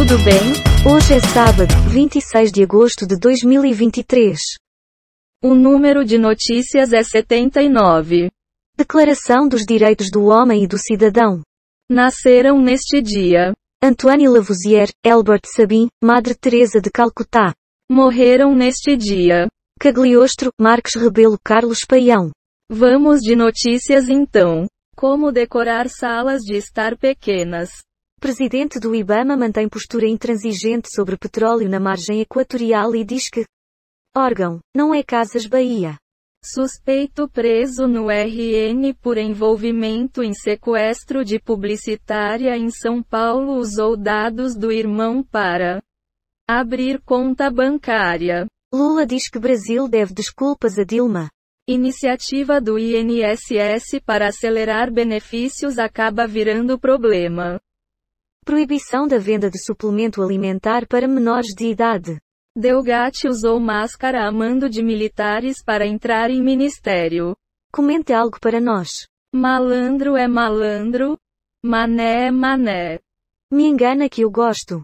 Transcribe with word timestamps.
tudo 0.00 0.16
bem? 0.24 0.40
Hoje 0.90 1.12
é 1.12 1.20
sábado, 1.20 1.74
26 1.90 2.50
de 2.50 2.62
agosto 2.62 3.06
de 3.06 3.18
2023. 3.18 4.38
O 5.44 5.54
número 5.54 6.06
de 6.06 6.16
notícias 6.16 6.94
é 6.94 7.02
79. 7.02 8.30
Declaração 8.78 9.46
dos 9.46 9.66
Direitos 9.66 10.10
do 10.10 10.24
Homem 10.24 10.64
e 10.64 10.66
do 10.66 10.78
Cidadão. 10.78 11.42
Nasceram 11.90 12.58
neste 12.62 13.02
dia. 13.02 13.52
Antoine 13.82 14.26
Lavoisier, 14.26 14.88
Albert 15.04 15.42
Sabin, 15.44 15.88
Madre 16.02 16.34
Teresa 16.34 16.80
de 16.80 16.90
Calcutá. 16.90 17.52
Morreram 17.90 18.54
neste 18.54 18.96
dia. 18.96 19.48
Cagliostro, 19.78 20.50
Marques 20.58 20.94
Rebelo 20.94 21.38
Carlos 21.44 21.80
Paião. 21.86 22.30
Vamos 22.70 23.20
de 23.20 23.36
notícias 23.36 24.08
então. 24.08 24.66
Como 24.96 25.30
decorar 25.30 25.90
salas 25.90 26.40
de 26.40 26.56
estar 26.56 26.96
pequenas. 26.96 27.68
Presidente 28.20 28.78
do 28.78 28.94
IBAMA 28.94 29.34
mantém 29.34 29.66
postura 29.66 30.06
intransigente 30.06 30.90
sobre 30.94 31.16
petróleo 31.16 31.70
na 31.70 31.80
margem 31.80 32.20
equatorial 32.20 32.94
e 32.94 33.02
diz 33.02 33.30
que 33.30 33.46
órgão 34.14 34.60
não 34.76 34.94
é 34.94 35.02
Casas 35.02 35.46
Bahia. 35.46 35.96
Suspeito 36.44 37.26
preso 37.30 37.86
no 37.88 38.10
RN 38.10 38.92
por 39.00 39.16
envolvimento 39.16 40.22
em 40.22 40.34
sequestro 40.34 41.24
de 41.24 41.40
publicitária 41.40 42.54
em 42.58 42.68
São 42.70 43.02
Paulo 43.02 43.54
usou 43.54 43.96
dados 43.96 44.54
do 44.54 44.70
irmão 44.70 45.22
para 45.22 45.82
abrir 46.46 47.00
conta 47.00 47.50
bancária. 47.50 48.46
Lula 48.70 49.06
diz 49.06 49.30
que 49.30 49.38
Brasil 49.38 49.88
deve 49.88 50.12
desculpas 50.12 50.78
a 50.78 50.84
Dilma. 50.84 51.30
Iniciativa 51.66 52.60
do 52.60 52.78
INSS 52.78 53.98
para 54.04 54.28
acelerar 54.28 54.92
benefícios 54.92 55.78
acaba 55.78 56.26
virando 56.26 56.78
problema. 56.78 57.58
Proibição 58.50 59.06
da 59.06 59.16
venda 59.16 59.48
de 59.48 59.64
suplemento 59.64 60.20
alimentar 60.20 60.84
para 60.88 61.06
menores 61.06 61.54
de 61.56 61.66
idade. 61.66 62.18
Delgatti 62.58 63.28
usou 63.28 63.60
máscara 63.60 64.26
a 64.26 64.32
mando 64.32 64.68
de 64.68 64.82
militares 64.82 65.62
para 65.64 65.86
entrar 65.86 66.32
em 66.32 66.42
ministério. 66.42 67.36
Comente 67.72 68.12
algo 68.12 68.40
para 68.40 68.60
nós. 68.60 69.06
Malandro 69.32 70.16
é 70.16 70.26
malandro, 70.26 71.16
mané 71.64 72.26
é 72.26 72.30
mané. 72.32 72.98
Me 73.52 73.68
engana 73.68 74.08
que 74.08 74.22
eu 74.22 74.30
gosto. 74.32 74.82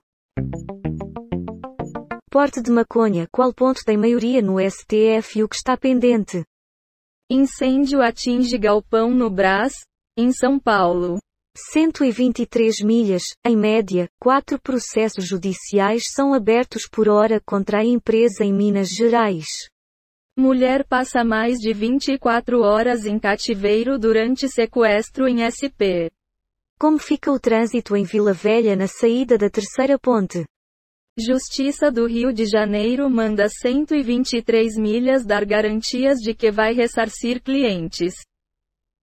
Porte 2.30 2.62
de 2.62 2.70
maconha, 2.70 3.26
qual 3.32 3.52
ponto 3.52 3.84
tem 3.84 3.96
maioria 3.96 4.40
no 4.40 4.60
STF 4.60 5.40
e 5.40 5.42
o 5.42 5.48
que 5.48 5.56
está 5.56 5.76
pendente? 5.76 6.44
Incêndio 7.28 8.00
atinge 8.00 8.56
galpão 8.58 9.10
no 9.10 9.28
Brás, 9.28 9.72
em 10.16 10.30
São 10.30 10.56
Paulo. 10.56 11.18
123 11.56 12.82
milhas, 12.82 13.22
em 13.42 13.56
média, 13.56 14.08
quatro 14.20 14.60
processos 14.60 15.26
judiciais 15.26 16.04
são 16.14 16.34
abertos 16.34 16.86
por 16.86 17.08
hora 17.08 17.40
contra 17.40 17.78
a 17.78 17.84
empresa 17.84 18.44
em 18.44 18.52
Minas 18.52 18.90
Gerais. 18.90 19.46
Mulher 20.36 20.84
passa 20.84 21.24
mais 21.24 21.56
de 21.56 21.72
24 21.72 22.60
horas 22.60 23.06
em 23.06 23.18
cativeiro 23.18 23.98
durante 23.98 24.46
sequestro 24.50 25.26
em 25.26 25.38
SP. 25.48 26.12
Como 26.78 26.98
fica 26.98 27.32
o 27.32 27.40
trânsito 27.40 27.96
em 27.96 28.04
Vila 28.04 28.34
Velha 28.34 28.76
na 28.76 28.86
saída 28.86 29.38
da 29.38 29.48
terceira 29.48 29.98
ponte? 29.98 30.44
Justiça 31.18 31.90
do 31.90 32.06
Rio 32.06 32.34
de 32.34 32.44
Janeiro 32.44 33.08
manda 33.08 33.48
123 33.48 34.76
milhas 34.76 35.24
dar 35.24 35.46
garantias 35.46 36.18
de 36.18 36.34
que 36.34 36.50
vai 36.50 36.74
ressarcir 36.74 37.42
clientes. 37.42 38.12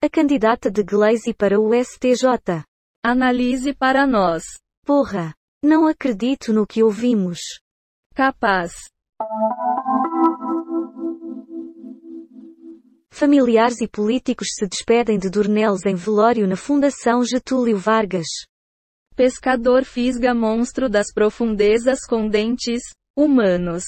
A 0.03 0.09
candidata 0.09 0.71
de 0.71 0.83
Glaze 0.83 1.35
para 1.35 1.61
o 1.61 1.75
STJ. 1.75 2.65
Analise 3.05 3.75
para 3.75 4.07
nós. 4.07 4.45
Porra! 4.83 5.35
Não 5.63 5.87
acredito 5.87 6.55
no 6.55 6.67
que 6.67 6.83
ouvimos. 6.83 7.39
Capaz. 8.15 8.73
Familiares 13.11 13.83
e 13.83 13.87
políticos 13.87 14.49
se 14.55 14.67
despedem 14.67 15.19
de 15.19 15.29
Dornelos 15.29 15.85
em 15.85 15.95
velório 15.95 16.49
na 16.49 16.57
Fundação 16.57 17.23
Getúlio 17.23 17.77
Vargas. 17.77 18.27
Pescador 19.15 19.85
fisga 19.85 20.33
monstro 20.33 20.89
das 20.89 21.13
profundezas 21.13 22.07
com 22.09 22.27
dentes 22.27 22.81
humanos. 23.15 23.85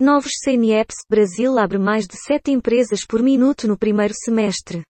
Novos 0.00 0.32
CNEPS 0.42 0.96
Brasil 1.06 1.58
abre 1.58 1.76
mais 1.76 2.06
de 2.06 2.16
sete 2.16 2.50
empresas 2.50 3.04
por 3.06 3.22
minuto 3.22 3.68
no 3.68 3.76
primeiro 3.76 4.14
semestre. 4.14 4.82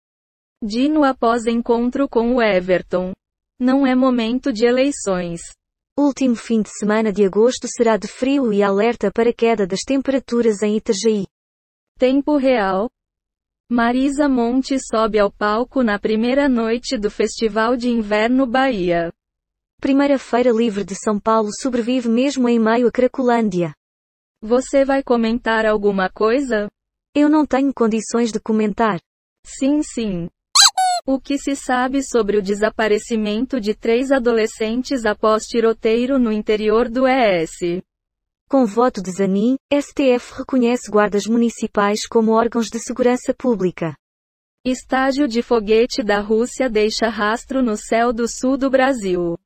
Dino 0.62 1.04
após 1.04 1.47
encontro 1.47 2.06
com 2.06 2.34
o 2.34 2.43
Everton. 2.43 3.15
Não 3.59 3.87
é 3.87 3.94
momento 3.94 4.53
de 4.53 4.66
eleições. 4.66 5.41
Último 5.98 6.37
fim 6.37 6.60
de 6.60 6.69
semana 6.69 7.10
de 7.10 7.25
agosto 7.25 7.66
será 7.66 7.97
de 7.97 8.06
frio 8.06 8.53
e 8.53 8.62
alerta 8.62 9.10
para 9.10 9.32
queda 9.32 9.66
das 9.66 9.81
temperaturas 9.81 10.60
em 10.60 10.76
Itajaí. 10.76 11.26
Tempo 11.98 12.37
real. 12.37 12.91
Marisa 13.71 14.28
Monte 14.28 14.78
sobe 14.78 15.19
ao 15.19 15.32
palco 15.32 15.82
na 15.82 15.98
primeira 15.98 16.47
noite 16.47 16.98
do 16.98 17.10
Festival 17.10 17.75
de 17.75 17.88
Inverno 17.88 18.47
Bahia. 18.47 19.10
Primeira 19.81 20.19
Feira 20.19 20.50
Livre 20.50 20.84
de 20.84 20.94
São 20.94 21.19
Paulo 21.19 21.48
sobrevive 21.59 22.09
mesmo 22.09 22.47
em 22.50 22.59
meio 22.59 22.87
a 22.87 22.92
Cracolândia. 22.92 23.75
Você 24.42 24.84
vai 24.84 25.03
comentar 25.03 25.65
alguma 25.65 26.10
coisa? 26.10 26.69
Eu 27.15 27.31
não 27.31 27.47
tenho 27.47 27.72
condições 27.72 28.31
de 28.31 28.38
comentar. 28.38 29.00
Sim, 29.47 29.82
sim. 29.82 30.28
O 31.06 31.19
que 31.19 31.38
se 31.38 31.56
sabe 31.56 32.03
sobre 32.03 32.37
o 32.37 32.43
desaparecimento 32.43 33.59
de 33.59 33.75
três 33.75 34.12
adolescentes 34.12 35.06
após 35.06 35.44
tiroteio 35.44 36.19
no 36.19 36.31
interior 36.31 36.88
do 36.91 37.06
ES? 37.06 37.83
Com 38.49 38.66
voto 38.66 39.03
de 39.03 39.10
Zanin, 39.10 39.56
STF 39.72 40.34
reconhece 40.39 40.91
guardas 40.91 41.27
municipais 41.27 42.06
como 42.06 42.33
órgãos 42.33 42.66
de 42.66 42.78
segurança 42.78 43.33
pública. 43.33 43.97
Estágio 44.65 45.27
de 45.27 45.41
foguete 45.41 46.03
da 46.03 46.21
Rússia 46.21 46.69
deixa 46.69 47.09
rastro 47.09 47.62
no 47.62 47.77
céu 47.77 48.12
do 48.12 48.28
sul 48.28 48.59
do 48.59 48.69
Brasil. 48.69 49.39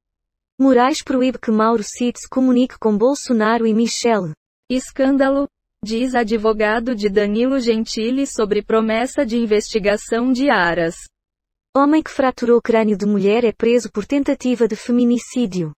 Moraes 0.59 1.03
proíbe 1.03 1.39
que 1.39 1.53
Mauro 1.53 1.85
Cid 1.85 2.19
se 2.19 2.29
comunique 2.29 2.79
com 2.79 2.97
Bolsonaro 2.97 3.67
e 3.67 3.73
Michele. 3.73 4.33
Escândalo, 4.69 5.49
diz 5.85 6.15
advogado 6.15 6.97
de 6.97 7.09
Danilo 7.09 7.61
Gentili 7.61 8.27
sobre 8.27 8.63
promessa 8.63 9.25
de 9.25 9.37
investigação 9.37 10.33
de 10.33 10.51
Aras. 10.51 10.97
Homem 11.77 12.05
que 12.05 12.11
fraturou 12.11 12.63
crânio 12.63 12.97
de 12.97 13.05
mulher 13.05 13.43
é 13.43 13.51
preso 13.51 13.91
por 13.91 14.07
tentativa 14.07 14.69
de 14.69 14.77
feminicídio. 14.77 15.73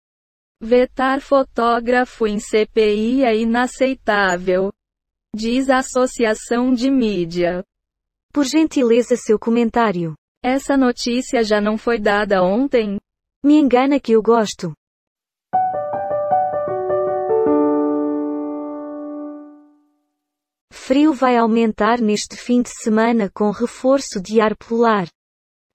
Vetar 0.61 1.21
fotógrafo 1.21 2.27
em 2.27 2.37
CPI 2.37 3.23
é 3.23 3.37
inaceitável. 3.37 4.73
Diz 5.33 5.69
a 5.69 5.77
Associação 5.77 6.73
de 6.73 6.91
Mídia. 6.91 7.63
Por 8.33 8.43
gentileza 8.43 9.15
seu 9.15 9.39
comentário. 9.39 10.15
Essa 10.43 10.75
notícia 10.75 11.41
já 11.45 11.61
não 11.61 11.77
foi 11.77 11.97
dada 11.97 12.43
ontem? 12.43 12.99
Me 13.41 13.57
engana 13.57 13.97
que 13.97 14.11
eu 14.11 14.21
gosto. 14.21 14.73
Frio 20.73 21.13
vai 21.13 21.37
aumentar 21.37 22.01
neste 22.01 22.35
fim 22.35 22.61
de 22.61 22.69
semana 22.83 23.31
com 23.33 23.49
reforço 23.49 24.21
de 24.21 24.41
ar 24.41 24.57
polar. 24.57 25.07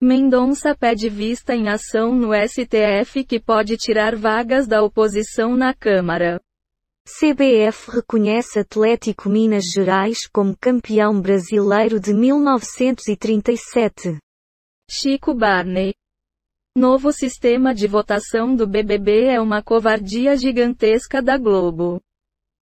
Mendonça 0.03 0.75
pede 0.75 1.11
vista 1.11 1.55
em 1.55 1.69
ação 1.69 2.15
no 2.15 2.31
STF 2.33 3.23
que 3.23 3.39
pode 3.39 3.77
tirar 3.77 4.17
vagas 4.17 4.67
da 4.67 4.83
oposição 4.83 5.55
na 5.55 5.75
Câmara. 5.75 6.41
CBF 7.05 7.91
reconhece 7.91 8.61
Atlético 8.61 9.29
Minas 9.29 9.71
Gerais 9.71 10.27
como 10.27 10.57
campeão 10.59 11.21
brasileiro 11.21 12.01
de 12.01 12.15
1937. 12.15 14.17
Chico 14.91 15.35
Barney. 15.35 15.93
Novo 16.75 17.13
sistema 17.13 17.75
de 17.75 17.87
votação 17.87 18.57
do 18.57 18.67
BBB 18.67 19.27
é 19.27 19.39
uma 19.39 19.63
covardia 19.63 20.35
gigantesca 20.35 21.21
da 21.21 21.37
Globo. 21.37 22.01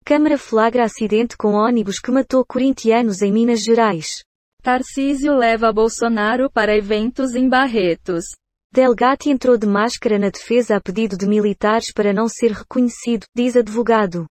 Câmara 0.07 0.39
flagra 0.39 0.85
acidente 0.85 1.37
com 1.37 1.53
ônibus 1.53 1.99
que 1.99 2.11
matou 2.11 2.47
corintianos 2.47 3.21
em 3.21 3.31
Minas 3.31 3.63
Gerais. 3.63 4.25
Tarcísio 4.67 5.33
leva 5.37 5.73
Bolsonaro 5.73 6.51
para 6.51 6.77
eventos 6.77 7.37
em 7.37 7.49
Barretos. 7.49 8.25
Delgatti 8.73 9.31
entrou 9.31 9.57
de 9.57 9.65
máscara 9.65 10.19
na 10.19 10.29
defesa 10.29 10.75
a 10.75 10.81
pedido 10.81 11.17
de 11.17 11.25
militares 11.25 11.93
para 11.93 12.13
não 12.13 12.27
ser 12.27 12.51
reconhecido, 12.51 13.27
diz 13.33 13.55
advogado. 13.55 14.27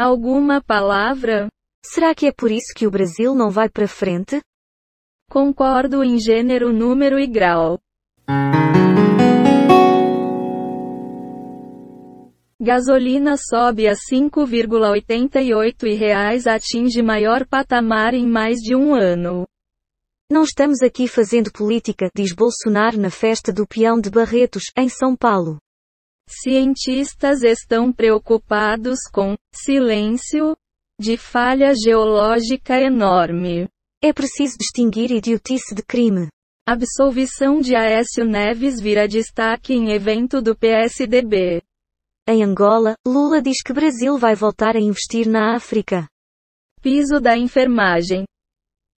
Alguma 0.00 0.62
palavra? 0.62 1.48
Será 1.84 2.14
que 2.14 2.26
é 2.26 2.32
por 2.32 2.50
isso 2.50 2.72
que 2.74 2.86
o 2.86 2.90
Brasil 2.90 3.34
não 3.34 3.50
vai 3.50 3.68
para 3.68 3.86
frente? 3.86 4.40
Concordo 5.30 6.02
em 6.02 6.18
gênero, 6.18 6.72
número 6.72 7.18
e 7.18 7.26
grau. 7.26 7.78
Gasolina 12.58 13.36
sobe 13.36 13.86
a 13.86 13.92
5,88 13.92 15.82
e 15.86 15.92
reais 15.92 16.46
atinge 16.46 17.02
maior 17.02 17.46
patamar 17.46 18.14
em 18.14 18.26
mais 18.26 18.56
de 18.60 18.74
um 18.74 18.94
ano. 18.94 19.46
Não 20.30 20.42
estamos 20.42 20.82
aqui 20.82 21.08
fazendo 21.08 21.50
política, 21.50 22.10
diz 22.14 22.34
Bolsonaro 22.34 22.98
na 22.98 23.08
festa 23.08 23.50
do 23.50 23.66
peão 23.66 23.98
de 23.98 24.10
Barretos, 24.10 24.64
em 24.76 24.86
São 24.86 25.16
Paulo. 25.16 25.56
Cientistas 26.28 27.42
estão 27.42 27.90
preocupados 27.90 28.98
com 29.10 29.34
silêncio 29.54 30.54
de 31.00 31.16
falha 31.16 31.72
geológica 31.74 32.78
enorme. 32.78 33.68
É 34.02 34.12
preciso 34.12 34.58
distinguir 34.58 35.10
idiotice 35.10 35.74
de 35.74 35.82
crime. 35.82 36.28
Absolvição 36.68 37.60
de 37.62 37.74
Aécio 37.74 38.26
Neves 38.26 38.78
vira 38.78 39.08
destaque 39.08 39.72
em 39.72 39.92
evento 39.92 40.42
do 40.42 40.54
PSDB. 40.54 41.62
Em 42.28 42.44
Angola, 42.44 42.94
Lula 43.06 43.40
diz 43.40 43.62
que 43.62 43.72
Brasil 43.72 44.18
vai 44.18 44.34
voltar 44.34 44.76
a 44.76 44.80
investir 44.80 45.26
na 45.26 45.56
África. 45.56 46.06
Piso 46.82 47.18
da 47.18 47.38
enfermagem. 47.38 48.26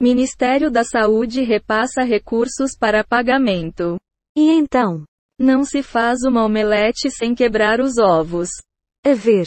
Ministério 0.02 0.70
da 0.70 0.82
Saúde 0.82 1.43
repassa 1.43 2.02
recursos 2.02 2.70
para 2.75 3.05
pagamento. 3.05 3.99
E 4.35 4.50
então? 4.50 5.05
Não 5.38 5.62
se 5.62 5.82
faz 5.82 6.23
uma 6.23 6.43
omelete 6.43 7.11
sem 7.11 7.35
quebrar 7.35 7.82
os 7.82 7.99
ovos. 7.99 8.49
A 9.05 9.12
ver. 9.12 9.47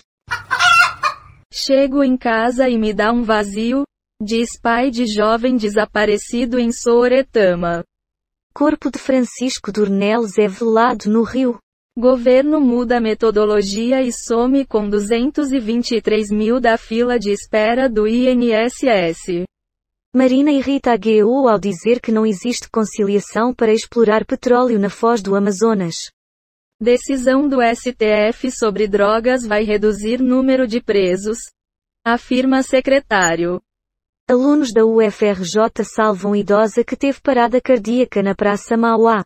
Chego 1.52 2.04
em 2.04 2.16
casa 2.16 2.70
e 2.70 2.78
me 2.78 2.94
dá 2.94 3.12
um 3.12 3.24
vazio, 3.24 3.84
diz 4.22 4.50
pai 4.62 4.92
de 4.92 5.08
jovem 5.08 5.58
desaparecido 5.58 6.60
em 6.60 6.72
Sooretama. 6.72 7.84
Corpo 8.54 8.92
de 8.92 9.00
Francisco 9.00 9.72
Dornelles 9.72 10.38
é 10.38 10.48
velado 10.48 11.10
no 11.10 11.24
Rio. 11.24 11.58
Governo 11.98 12.62
muda 12.62 13.00
metodologia 13.00 14.04
e 14.04 14.12
some 14.12 14.66
com 14.68 14.88
223 14.88 16.30
mil 16.30 16.60
da 16.60 16.78
fila 16.78 17.18
de 17.18 17.32
espera 17.32 17.90
do 17.90 18.08
INSS. 18.08 19.48
Marina 20.16 20.52
irrita 20.52 20.92
a 20.92 20.96
GU 20.96 21.48
ao 21.48 21.58
dizer 21.58 22.00
que 22.00 22.12
não 22.12 22.24
existe 22.24 22.70
conciliação 22.70 23.52
para 23.52 23.74
explorar 23.74 24.24
petróleo 24.26 24.78
na 24.78 24.88
foz 24.88 25.24
do 25.24 25.36
Amazonas. 25.36 26.12
Decisão 26.80 27.50
do 27.50 27.58
STF 27.64 28.52
sobre 28.52 28.88
drogas 28.88 29.44
vai 29.44 29.64
reduzir 29.64 30.22
número 30.22 30.68
de 30.68 30.80
presos, 30.80 31.40
afirma 32.06 32.62
secretário. 32.62 33.60
Alunos 34.30 34.72
da 34.72 34.86
UFRJ 34.86 35.84
salvam 35.84 36.36
idosa 36.36 36.84
que 36.84 36.96
teve 36.96 37.20
parada 37.20 37.60
cardíaca 37.60 38.22
na 38.22 38.36
Praça 38.36 38.78
Mauá. 38.78 39.26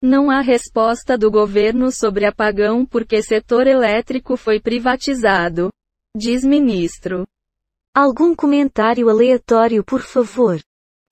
Não 0.00 0.30
há 0.30 0.40
resposta 0.40 1.18
do 1.18 1.30
governo 1.30 1.92
sobre 1.92 2.24
apagão 2.24 2.86
porque 2.86 3.20
setor 3.22 3.66
elétrico 3.66 4.38
foi 4.38 4.58
privatizado. 4.58 5.68
Diz 6.16 6.42
ministro. 6.42 7.26
Algum 7.96 8.34
comentário 8.34 9.08
aleatório, 9.08 9.84
por 9.84 10.02
favor? 10.02 10.60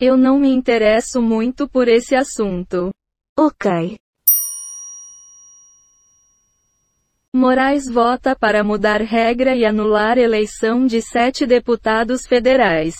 Eu 0.00 0.16
não 0.16 0.36
me 0.40 0.48
interesso 0.48 1.22
muito 1.22 1.68
por 1.68 1.86
esse 1.86 2.16
assunto. 2.16 2.90
Ok. 3.38 4.00
Moraes 7.32 7.84
vota 7.88 8.34
para 8.34 8.64
mudar 8.64 9.00
regra 9.00 9.54
e 9.54 9.64
anular 9.64 10.18
eleição 10.18 10.84
de 10.84 11.00
sete 11.00 11.46
deputados 11.46 12.26
federais. 12.26 12.96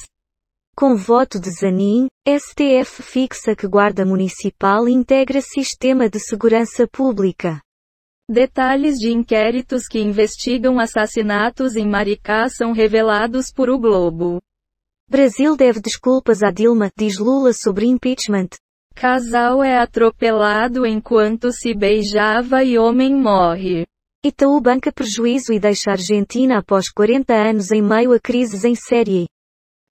Com 0.77 0.95
voto 0.95 1.41
de 1.41 1.51
Zanin, 1.51 2.07
STF 2.25 3.03
fixa 3.03 3.57
que 3.57 3.67
Guarda 3.67 4.07
Municipal 4.07 4.89
integra 4.89 5.41
Sistema 5.41 6.09
de 6.09 6.21
Segurança 6.21 6.87
Pública. 6.87 7.61
Detalhes 8.33 8.99
de 8.99 9.13
inquéritos 9.13 9.87
que 9.87 10.01
investigam 10.01 10.81
assassinatos 10.81 11.77
em 11.77 11.87
Maricá 11.87 12.49
são 12.49 12.73
revelados 12.73 13.53
por 13.55 13.69
o 13.69 13.79
Globo. 13.79 14.41
Brasil 15.07 15.55
deve 15.55 15.83
desculpas 15.83 16.43
a 16.43 16.51
Dilma, 16.51 16.91
diz 16.97 17.19
Lula 17.19 17.53
sobre 17.53 17.85
impeachment. 17.85 18.49
Casal 18.95 19.63
é 19.63 19.77
atropelado 19.77 20.87
enquanto 20.87 21.53
se 21.53 21.75
beijava 21.75 22.65
e 22.65 22.79
homem 22.79 23.15
morre. 23.15 23.87
Itaú 24.25 24.59
banca 24.63 24.91
prejuízo 24.91 25.53
e 25.53 25.61
deixa 25.61 25.91
a 25.91 25.93
Argentina 25.93 26.61
após 26.61 26.91
40 26.91 27.35
anos 27.35 27.71
em 27.71 27.83
meio 27.83 28.15
a 28.15 28.19
crises 28.19 28.65
em 28.65 28.75
série. 28.75 29.27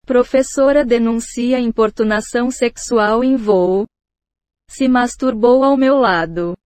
Professora 0.06 0.82
denuncia 0.82 1.60
importunação 1.60 2.50
sexual 2.50 3.22
em 3.22 3.36
voo. 3.36 3.86
Se 4.66 4.88
masturbou 4.88 5.62
ao 5.62 5.76
meu 5.76 5.98
lado. 5.98 6.56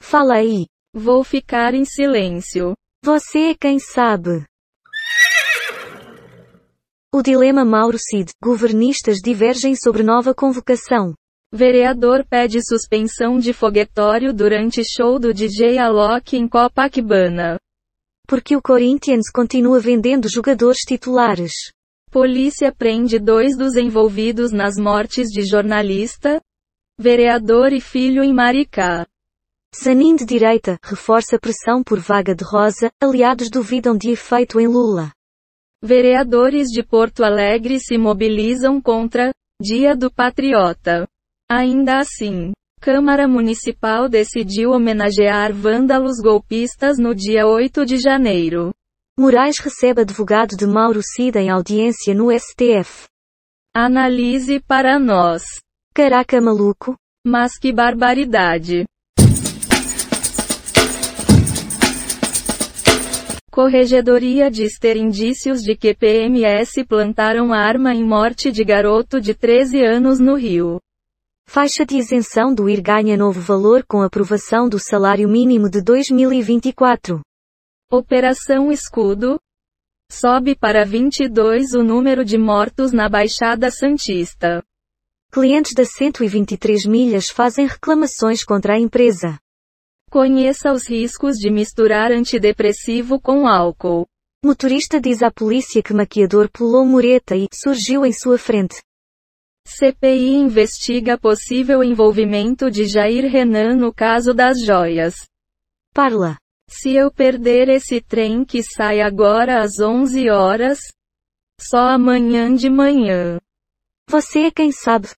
Fala 0.00 0.34
aí. 0.34 0.66
Vou 0.94 1.24
ficar 1.24 1.72
em 1.72 1.86
silêncio. 1.86 2.74
Você 3.02 3.38
é 3.50 3.54
quem 3.54 3.78
sabe. 3.78 4.44
O 7.14 7.22
dilema 7.22 7.64
Mauro 7.64 7.96
Cid. 7.98 8.30
Governistas 8.42 9.16
divergem 9.24 9.74
sobre 9.74 10.02
nova 10.02 10.34
convocação. 10.34 11.14
Vereador 11.50 12.26
pede 12.28 12.60
suspensão 12.62 13.38
de 13.38 13.54
foguetório 13.54 14.34
durante 14.34 14.82
show 14.84 15.18
do 15.18 15.32
DJ 15.32 15.78
Alok 15.78 16.36
em 16.36 16.46
Copacabana. 16.46 17.58
Porque 18.26 18.54
o 18.54 18.60
Corinthians 18.60 19.30
continua 19.32 19.80
vendendo 19.80 20.28
jogadores 20.28 20.80
titulares. 20.86 21.52
Polícia 22.10 22.70
prende 22.70 23.18
dois 23.18 23.56
dos 23.56 23.76
envolvidos 23.76 24.52
nas 24.52 24.76
mortes 24.76 25.28
de 25.28 25.42
jornalista, 25.42 26.38
vereador 26.98 27.72
e 27.72 27.80
filho 27.80 28.22
em 28.22 28.34
Maricá. 28.34 29.06
Sanin 29.74 30.16
de 30.16 30.26
direita, 30.26 30.78
reforça 30.84 31.38
pressão 31.38 31.82
por 31.82 31.98
vaga 31.98 32.34
de 32.34 32.44
Rosa, 32.44 32.90
aliados 33.02 33.48
duvidam 33.48 33.96
de 33.96 34.10
efeito 34.10 34.60
em 34.60 34.66
Lula. 34.66 35.10
Vereadores 35.82 36.68
de 36.68 36.82
Porto 36.82 37.24
Alegre 37.24 37.80
se 37.80 37.96
mobilizam 37.96 38.80
contra 38.80 39.32
Dia 39.60 39.96
do 39.96 40.12
Patriota. 40.12 41.08
Ainda 41.50 41.98
assim, 41.98 42.52
Câmara 42.80 43.26
Municipal 43.26 44.08
decidiu 44.08 44.72
homenagear 44.72 45.52
vândalos 45.54 46.20
golpistas 46.22 46.98
no 46.98 47.14
dia 47.14 47.46
8 47.46 47.86
de 47.86 47.96
janeiro. 47.96 48.74
Moraes 49.18 49.58
recebe 49.58 50.02
advogado 50.02 50.56
de 50.56 50.66
Mauro 50.66 51.00
Cida 51.02 51.40
em 51.40 51.48
audiência 51.48 52.14
no 52.14 52.30
STF. 52.30 53.06
Analise 53.74 54.60
para 54.60 54.98
nós. 54.98 55.42
Caraca 55.94 56.40
maluco. 56.40 56.94
Mas 57.26 57.58
que 57.58 57.72
barbaridade. 57.72 58.84
Corregedoria 63.52 64.50
diz 64.50 64.78
ter 64.78 64.96
indícios 64.96 65.60
de 65.60 65.76
que 65.76 65.94
PMS 65.94 66.82
plantaram 66.88 67.52
arma 67.52 67.94
em 67.94 68.02
morte 68.02 68.50
de 68.50 68.64
garoto 68.64 69.20
de 69.20 69.34
13 69.34 69.84
anos 69.84 70.18
no 70.18 70.36
Rio. 70.36 70.80
Faixa 71.46 71.84
de 71.84 71.98
isenção 71.98 72.54
do 72.54 72.66
IR 72.66 72.80
ganha 72.80 73.14
novo 73.14 73.42
valor 73.42 73.84
com 73.86 74.00
aprovação 74.00 74.70
do 74.70 74.78
salário 74.78 75.28
mínimo 75.28 75.68
de 75.68 75.82
2024. 75.82 77.20
Operação 77.90 78.72
Escudo. 78.72 79.38
Sobe 80.10 80.56
para 80.56 80.82
22 80.86 81.74
o 81.74 81.82
número 81.82 82.24
de 82.24 82.38
mortos 82.38 82.90
na 82.90 83.06
Baixada 83.06 83.70
Santista. 83.70 84.64
Clientes 85.30 85.74
da 85.74 85.84
123 85.84 86.86
milhas 86.86 87.28
fazem 87.28 87.66
reclamações 87.66 88.42
contra 88.42 88.76
a 88.76 88.80
empresa. 88.80 89.38
Conheça 90.12 90.70
os 90.70 90.86
riscos 90.86 91.38
de 91.38 91.50
misturar 91.50 92.12
antidepressivo 92.12 93.18
com 93.18 93.48
álcool. 93.48 94.06
Motorista 94.44 95.00
diz 95.00 95.22
à 95.22 95.30
polícia 95.30 95.82
que 95.82 95.94
maquiador 95.94 96.50
pulou 96.50 96.84
mureta 96.84 97.34
e 97.34 97.48
surgiu 97.50 98.04
em 98.04 98.12
sua 98.12 98.36
frente. 98.36 98.82
CPI 99.66 100.34
investiga 100.34 101.16
possível 101.16 101.82
envolvimento 101.82 102.70
de 102.70 102.84
Jair 102.84 103.24
Renan 103.24 103.74
no 103.74 103.90
caso 103.90 104.34
das 104.34 104.62
joias. 104.62 105.14
Parla. 105.94 106.36
Se 106.68 106.94
eu 106.94 107.10
perder 107.10 107.70
esse 107.70 108.02
trem 108.02 108.44
que 108.44 108.62
sai 108.62 109.00
agora 109.00 109.62
às 109.62 109.80
11 109.80 110.28
horas, 110.28 110.78
só 111.58 111.88
amanhã 111.88 112.54
de 112.54 112.68
manhã. 112.68 113.38
Você 114.10 114.40
é 114.40 114.50
quem 114.50 114.70
sabe. 114.72 115.08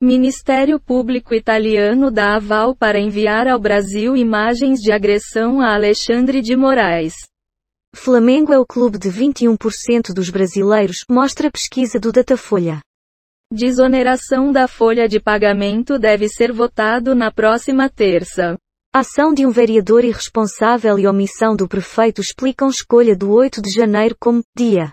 Ministério 0.00 0.78
Público 0.78 1.34
Italiano 1.34 2.10
dá 2.10 2.36
aval 2.36 2.76
para 2.76 3.00
enviar 3.00 3.48
ao 3.48 3.58
Brasil 3.58 4.14
imagens 4.14 4.78
de 4.80 4.92
agressão 4.92 5.58
a 5.58 5.72
Alexandre 5.72 6.42
de 6.42 6.54
Moraes. 6.54 7.14
Flamengo 7.94 8.52
é 8.52 8.58
o 8.58 8.66
clube 8.66 8.98
de 8.98 9.08
21% 9.08 10.12
dos 10.12 10.28
brasileiros, 10.28 10.98
mostra 11.10 11.50
pesquisa 11.50 11.98
do 11.98 12.12
Datafolha. 12.12 12.82
Desoneração 13.50 14.52
da 14.52 14.68
folha 14.68 15.08
de 15.08 15.18
pagamento 15.18 15.98
deve 15.98 16.28
ser 16.28 16.52
votado 16.52 17.14
na 17.14 17.32
próxima 17.32 17.88
terça. 17.88 18.54
Ação 18.94 19.32
de 19.32 19.46
um 19.46 19.50
vereador 19.50 20.04
irresponsável 20.04 20.98
e 20.98 21.06
omissão 21.06 21.56
do 21.56 21.66
prefeito 21.66 22.20
explicam 22.20 22.68
escolha 22.68 23.16
do 23.16 23.32
8 23.32 23.62
de 23.62 23.70
janeiro 23.70 24.14
como 24.20 24.42
dia 24.54 24.92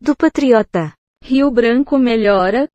do 0.00 0.16
patriota. 0.16 0.92
Rio 1.22 1.50
Branco 1.52 1.96
melhora, 1.96 2.68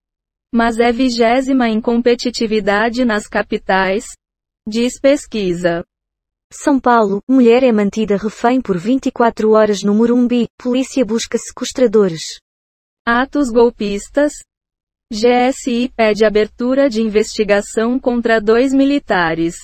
mas 0.53 0.79
é 0.79 0.91
vigésima 0.91 1.69
em 1.69 1.79
competitividade 1.79 3.05
nas 3.05 3.27
capitais, 3.27 4.05
diz 4.67 4.99
pesquisa. 4.99 5.83
São 6.51 6.79
Paulo, 6.79 7.21
mulher 7.27 7.63
é 7.63 7.71
mantida 7.71 8.17
refém 8.17 8.59
por 8.59 8.77
24 8.77 9.51
horas 9.51 9.83
no 9.83 9.93
Morumbi, 9.93 10.47
polícia 10.57 11.05
busca 11.05 11.37
sequestradores. 11.37 12.39
Atos 13.05 13.49
golpistas, 13.51 14.33
GSI 15.11 15.91
pede 15.95 16.23
abertura 16.23 16.87
de 16.87 17.01
investigação 17.01 17.99
contra 17.99 18.39
dois 18.39 18.71
militares. 18.71 19.55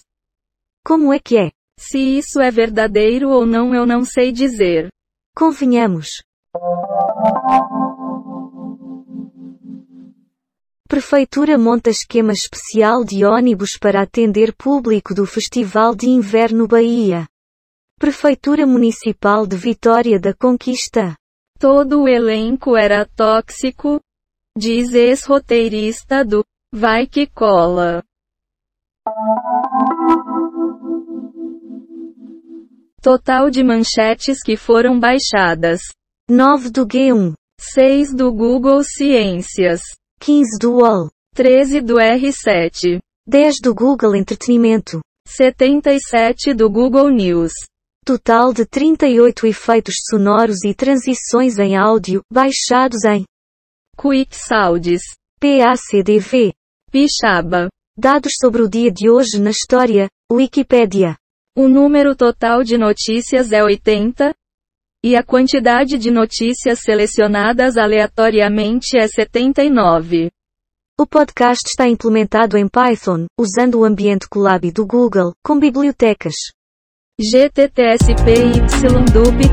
Como 0.83 1.13
é 1.13 1.19
que 1.19 1.37
é? 1.37 1.51
Se 1.79 1.99
isso 1.99 2.39
é 2.39 2.49
verdadeiro 2.49 3.29
ou 3.29 3.45
não 3.45 3.75
eu 3.75 3.85
não 3.85 4.03
sei 4.03 4.31
dizer. 4.31 4.89
Convenhamos. 5.35 6.23
Prefeitura 10.87 11.57
monta 11.57 11.89
esquema 11.89 12.31
especial 12.31 13.03
de 13.03 13.25
ônibus 13.25 13.75
para 13.75 14.03
atender 14.03 14.53
público 14.53 15.15
do 15.15 15.25
Festival 15.25 15.95
de 15.95 16.07
Inverno 16.07 16.67
Bahia. 16.67 17.27
Prefeitura 17.97 18.67
Municipal 18.67 19.47
de 19.47 19.57
Vitória 19.57 20.19
da 20.19 20.31
Conquista. 20.31 21.15
Todo 21.57 22.03
o 22.03 22.07
elenco 22.07 22.77
era 22.77 23.03
tóxico, 23.03 23.99
diz 24.55 24.93
ex-roteirista 24.93 26.23
do 26.23 26.45
Vai 26.71 27.07
que 27.07 27.25
cola. 27.25 28.03
Total 33.01 33.49
de 33.49 33.63
manchetes 33.63 34.43
que 34.43 34.55
foram 34.55 34.99
baixadas: 34.99 35.81
9 36.29 36.69
do 36.69 36.85
G1, 36.85 37.33
6 37.59 38.13
do 38.13 38.31
Google 38.31 38.83
Ciências, 38.83 39.81
15 40.19 40.57
do 40.59 40.73
UOL, 40.77 41.09
13 41.33 41.81
do 41.81 41.95
R7, 41.95 42.99
10 43.27 43.55
do 43.61 43.73
Google 43.73 44.15
Entretenimento, 44.15 45.01
77 45.27 46.53
do 46.53 46.69
Google 46.69 47.09
News. 47.09 47.51
Total 48.05 48.53
de 48.53 48.65
38 48.65 49.47
efeitos 49.47 49.95
sonoros 50.07 50.63
e 50.63 50.73
transições 50.75 51.57
em 51.57 51.75
áudio, 51.75 52.21
baixados 52.31 53.03
em 53.03 53.25
Quick 53.97 54.35
Sounds, 54.35 55.01
PACDV. 55.39 56.53
Pixaba. 56.91 57.67
Dados 57.97 58.33
sobre 58.39 58.61
o 58.61 58.69
dia 58.69 58.91
de 58.91 59.09
hoje 59.09 59.39
na 59.39 59.49
história, 59.49 60.07
Wikipédia. 60.31 61.17
O 61.57 61.67
número 61.67 62.15
total 62.15 62.63
de 62.63 62.77
notícias 62.77 63.51
é 63.51 63.63
80, 63.63 64.33
e 65.05 65.15
a 65.15 65.21
quantidade 65.21 65.99
de 65.99 66.09
notícias 66.09 66.79
selecionadas 66.79 67.77
aleatoriamente 67.77 68.97
é 68.97 69.07
79. 69.07 70.31
O 70.99 71.05
podcast 71.05 71.61
está 71.67 71.87
implementado 71.87 72.57
em 72.57 72.67
Python, 72.67 73.27
usando 73.39 73.81
o 73.81 73.85
ambiente 73.85 74.27
Colab 74.27 74.71
do 74.71 74.83
Google, 74.83 75.31
com 75.45 75.59
bibliotecas. 75.59 76.33
GTTSPYDUP 77.21 78.57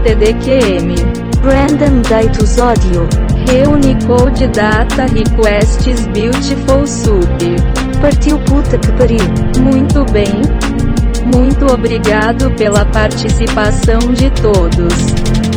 TDQM. 0.02 0.94
Random 1.44 2.00
Datus 2.08 2.58
Audio. 2.58 3.06
Reunicode 3.46 4.46
Data 4.48 5.04
Requests 5.04 6.06
Beautiful 6.14 6.86
Soup. 6.86 7.28
Partiu 8.00 8.42
puta 8.46 8.78
que 8.78 8.90
pariu. 8.92 9.18
Muito 9.62 10.02
bem. 10.12 10.71
Muito 11.34 11.66
obrigado 11.66 12.50
pela 12.56 12.84
participação 12.84 13.98
de 14.12 14.30
todos. 14.42 15.51